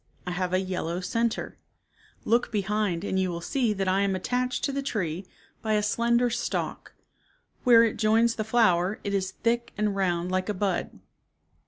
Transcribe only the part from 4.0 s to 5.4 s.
am attached to the tree